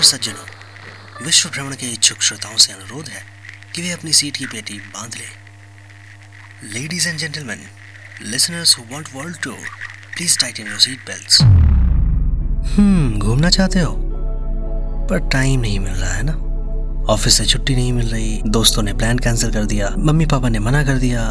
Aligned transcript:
और 0.00 0.04
सज्जनों, 0.04 1.24
विश्व 1.24 1.48
भ्रमण 1.48 1.74
के 1.76 1.86
इच्छुक 1.86 2.22
श्रोताओं 2.22 2.56
से 2.56 2.72
अनुरोध 2.72 3.08
है 3.08 3.22
कि 3.74 3.82
वे 3.82 3.90
अपनी 3.90 4.12
सीट 4.12 4.36
की 4.36 4.44
पेटी 4.44 4.74
बाँध 4.94 5.14
लें। 5.14 6.70
Ladies 6.72 7.08
and 7.08 7.18
gentleman 7.18 7.64
listeners 8.22 8.76
who 8.78 8.84
want 8.92 9.08
world 9.14 9.36
tour 9.36 9.66
please 10.14 10.38
tighten 10.38 10.66
your 10.66 10.78
seat 10.78 11.00
belts 11.06 11.40
hmm 11.40 13.18
घूमना 13.18 13.50
चाहते 13.50 13.80
हो? 13.80 13.92
पर 15.10 15.28
टाइम 15.28 15.60
नहीं 15.60 15.80
मिल 15.80 15.92
रहा 15.92 16.12
है 16.14 16.22
ना? 16.22 16.32
ऑफ़िस 17.12 17.36
से 17.38 17.44
छुट्टी 17.44 17.74
नहीं 17.74 17.92
मिल 17.92 18.08
रही, 18.08 18.40
दोस्तों 18.46 18.82
ने 18.82 18.92
प्लान 18.92 19.18
कैंसिल 19.18 19.52
कर 19.52 19.64
दिया, 19.64 19.94
मम्मी 19.98 20.26
पापा 20.26 20.48
ने 20.48 20.58
मना 20.58 20.82
कर 20.84 20.98
दिया, 20.98 21.26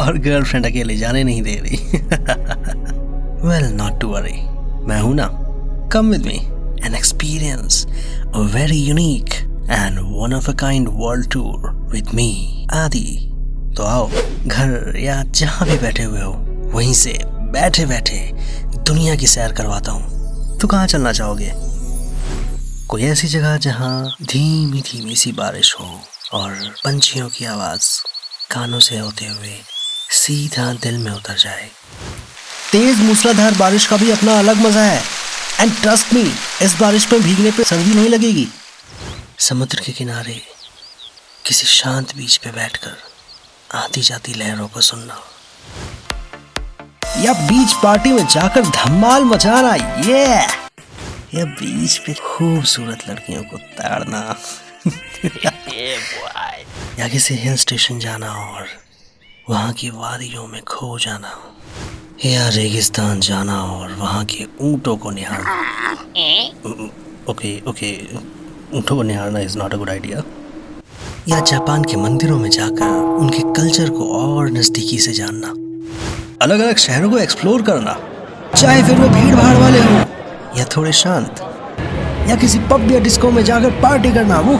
और 0.00 0.18
गर्लफ्रेंड 0.18 0.66
अकेले 0.66 0.96
जाने 0.96 1.24
नहीं 1.24 1.42
दे 1.42 1.54
रही। 1.56 1.76
वेल 3.48 3.70
नॉट 3.74 4.00
टू 4.00 4.08
वरी 4.08 4.40
मैं 4.88 5.00
हूँ 5.00 5.14
ना 5.14 5.28
come 5.92 6.10
with 6.10 6.26
me 6.26 6.40
an 6.86 6.94
experience 6.94 7.84
a 8.34 8.38
very 8.54 8.78
unique 8.78 9.34
and 9.70 9.98
one 9.98 10.34
of 10.34 10.50
a 10.50 10.54
kind 10.60 10.88
world 10.92 11.30
tour 11.32 11.70
with 11.92 12.08
me 12.14 12.66
आदि 12.74 13.28
तो 13.76 13.82
आओ, 13.82 14.10
घर 14.46 14.96
या 14.98 15.22
जहाँ 15.22 15.68
भी 15.68 15.76
बैठे 15.78 16.02
हुए 16.02 16.20
हो, 16.20 16.32
वहीं 16.74 16.94
से 16.94 17.18
बैठे 17.26 17.86
बैठे 17.86 18.18
दुनिया 18.78 19.14
की 19.16 19.26
सैर 19.26 19.52
करवाता 19.52 19.92
हूँ। 19.92 20.58
तो 20.58 20.68
कहाँ 20.68 20.86
चलना 20.86 21.12
चाहोगे? 21.12 21.52
कोई 22.88 23.02
ऐसी 23.02 23.28
जगह 23.28 23.56
जहाँ 23.56 24.16
धीमी 24.22 24.80
धीमी 24.80 25.16
सी 25.16 25.32
बारिश 25.32 25.74
हो 25.80 25.86
और 26.32 26.50
पंछियों 26.84 27.28
की 27.28 27.44
आवाज़ 27.44 27.88
कानों 28.50 28.80
से 28.80 28.98
होते 28.98 29.26
हुए 29.26 29.54
सीधा 30.10 30.72
दिल 30.72 30.98
में 30.98 31.10
उतर 31.12 31.38
जाए। 31.38 31.68
तेज 32.72 33.00
मूसलाधार 33.00 33.54
बारिश 33.54 33.86
का 33.86 33.96
भी 33.96 34.10
अपना 34.10 34.38
अलग 34.38 34.56
मज़ा 34.56 34.82
है। 34.82 35.00
एंड 35.60 35.80
ट्रस्ट 35.80 36.12
मी 36.14 36.32
इस 36.62 36.74
बारिश 36.80 37.12
में 37.12 37.22
भीगने 37.22 37.50
पे 37.50 37.64
सर्दी 37.64 37.94
नहीं 37.94 38.08
लगेगी। 38.08 38.48
समुद्र 39.38 39.80
के 39.80 39.92
किनारे 39.92 40.40
किसी 41.46 41.66
शांत 41.66 42.16
बीच 42.16 42.36
पे 42.36 42.50
बैठकर 42.50 42.96
आती 43.74 44.00
जाती 44.00 44.34
लहरों 44.34 44.68
को 44.68 44.80
सुनना। 44.80 45.20
या 47.18 47.32
बीच 47.32 47.72
पार्टी 47.72 48.12
में 48.12 48.26
जाकर 48.26 48.66
धमाल 48.66 49.24
मचाना 49.24 49.74
ये 49.74 50.26
या 51.34 51.44
बीच 51.44 51.98
पे 51.98 52.14
खूबसूरत 52.14 53.08
लड़कियों 53.08 53.42
को 53.42 53.56
ताड़ना। 53.56 54.36
या 56.98 57.08
किसी 57.08 57.34
हिल 57.34 57.56
स्टेशन 57.56 57.98
जाना 57.98 58.32
और 58.32 58.68
वहाँ 59.50 59.72
की 59.72 59.90
वादियों 59.90 60.46
में 60.46 60.62
खो 60.62 60.98
जाना। 60.98 61.51
या 62.24 62.48
रेगिस्तान 62.48 63.20
जाना 63.20 63.54
और 63.62 63.92
वहाँ 63.92 64.24
के 64.24 64.44
ऊँटों 64.64 64.96
को 64.96 65.10
निहारना 65.10 65.52
ओके 67.30 67.50
ओके 67.70 67.90
ऊँटों 68.74 68.96
को 68.96 69.02
निहारना 69.02 69.40
is 69.40 69.56
not 69.58 69.74
a 69.74 69.76
good 69.76 69.90
idea 69.90 70.22
या 71.28 71.40
जापान 71.40 71.84
के 71.84 71.96
मंदिरों 71.96 72.38
में 72.38 72.48
जाकर 72.50 72.84
उनके 73.20 73.38
कल्चर 73.52 73.90
को 73.90 74.08
और 74.18 74.50
नज़दीकी 74.50 74.98
से 74.98 75.12
जानना। 75.12 75.48
अलग 76.44 76.60
अलग 76.60 76.76
शहरों 76.76 77.10
को 77.10 77.18
एक्सप्लोर 77.18 77.62
करना। 77.62 77.96
चाहे 78.56 78.82
फिर 78.82 78.96
वो 78.98 79.08
भीड़ 79.08 79.34
भाड़ 79.34 79.56
वाले 79.56 79.80
हों 79.80 80.04
या 80.58 80.64
थोड़े 80.76 80.92
शांत। 80.92 81.40
या 82.28 82.36
किसी 82.36 82.58
पब 82.70 82.90
या 82.92 83.00
डिस्को 83.00 83.30
में 83.30 83.44
जाकर 83.44 83.80
पार्टी 83.82 84.12
करना 84.12 84.40
वो 84.40 84.56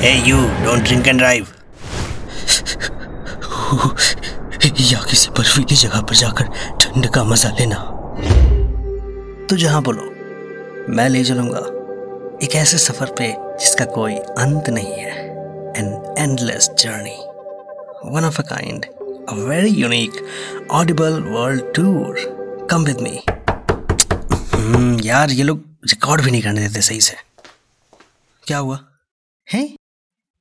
hey 0.00 0.14
you 0.28 0.40
don't 0.64 0.82
drink 0.84 1.08
and 1.08 1.18
drive 1.18 1.46
या 4.80 5.02
किसी 5.10 5.30
बर्फीली 5.30 5.76
जगह 5.76 6.00
पर 6.00 6.14
जाकर 6.14 6.44
ठंड 6.80 7.10
का 7.10 7.24
मज़ा 7.24 7.50
लेना। 7.50 7.76
तो 9.50 9.56
जहाँ 9.56 9.82
बोलो, 9.82 10.02
मैं 10.92 11.08
ले 11.08 11.24
चलूँगा। 11.24 11.58
एक 12.46 12.54
ऐसे 12.54 12.78
सफ़र 12.78 13.06
पे 13.06 13.36
जिसका 13.38 13.84
कोई 13.84 14.14
अंत 14.14 14.68
नहीं 14.68 14.92
है। 14.92 15.10
An 15.76 16.14
endless 16.18 16.70
journey 16.78 17.16
one 18.10 18.24
of 18.24 18.42
a 18.42 18.44
kind 18.44 18.86
a 19.28 19.32
very 19.32 19.70
unique 19.70 20.12
audible 20.70 21.20
world 21.20 21.62
tour 21.74 22.16
come 22.70 22.84
with 22.84 23.00
me 23.00 23.20
यार, 25.08 25.30
ये 25.30 25.42
लोग 25.42 25.64
रिकॉर्ड 25.84 26.22
भी 26.22 26.30
नहीं 26.30 26.42
करने 26.42 26.60
देते 26.60 26.80
सही 26.80 27.00
से। 27.00 27.16
क्या 28.46 28.58
हुआ? 28.58 28.80
है? 29.52 29.76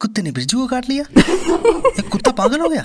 कुत्ते 0.00 0.22
ने 0.22 0.32
बिरजू 0.32 0.60
को 0.60 0.66
काट 0.66 0.88
लिया? 0.88 1.04
कुत्ता 2.10 2.30
पागल 2.30 2.60
हो 2.60 2.68
गया? 2.68 2.82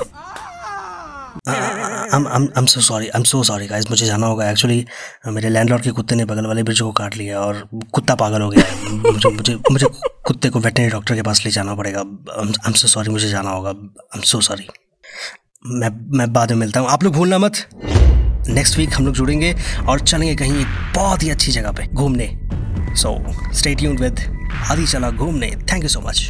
I'm 1.48 2.68
so 2.68 2.82
sorry, 2.82 3.10
I'm 3.14 3.26
so 3.26 3.42
sorry, 3.44 3.68
guys. 3.68 3.90
मुझे 3.90 4.06
जाना 4.06 4.28
होगा. 4.28 4.50
एक्चुअली 4.52 4.86
मेरे 5.28 5.50
लैंडलॉर्ड 5.50 5.84
के 5.84 5.92
कुत्ते 5.92 6.16
ने 6.16 6.26
बगल 6.26 6.46
वाले 6.46 6.64
ब्रिज 6.64 6.82
को 6.82 6.92
काट 6.92 7.16
लिया 7.18 7.40
और 7.40 7.68
कुत्ता 7.94 8.16
पागल 8.16 8.42
हो 8.42 8.50
गया 8.50 8.66
है. 8.66 8.92
मुझे 8.96 9.30
मुझे 9.30 9.56
मुझे 9.72 9.88
कुत्ते 10.26 10.50
को 10.50 10.60
वेटनरी 10.60 10.90
डॉक्टर 10.90 11.16
के 11.16 11.22
पास 11.22 11.44
ले 11.46 11.52
जाना 11.52 11.76
पड़ेगा. 11.76 12.02
I'm 12.68 12.76
so 12.82 12.92
sorry, 12.96 13.10
मुझे 13.10 13.30
जाना 13.30 13.50
होगा. 13.50 13.74
I'm 14.16 14.26
so 14.34 14.42
sorry. 14.50 14.68
मैं 15.66 15.90
मैं 16.18 16.32
बाद 16.34 16.52
में 16.52 16.58
मिलता 16.58 16.80
हूँ. 16.80 16.90
आप 16.90 17.04
लोग 17.04 17.14
भूलना 17.14 17.38
मत. 17.38 17.66
नेक्स्ट 18.50 18.78
वीक 18.78 18.94
हम 18.94 19.06
लोग 19.06 19.16
जुड़ेंगे 19.16 19.56
और 19.90 20.00
चलेंगे 20.00 20.36
कहीं 20.36 20.60
एक 20.62 20.68
बहुत 20.96 21.24
ही 21.24 21.30
अच्छी 21.30 21.52
जगह 21.52 21.72
पे 21.72 21.86
घूमने. 21.86 22.28
सो 22.98 23.18
स्टेट 23.54 23.78
ट्यून्ड 23.78 24.00
विद 24.00 24.20
आदि 24.72 24.86
चला 24.88 25.10
घूमने. 25.12 25.52
Thank 25.72 25.84
you 25.84 25.90
so 25.90 26.00
much 26.08 26.30